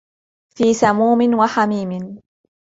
[0.55, 2.21] فِي سَمُومٍ وَحَمِيمٍ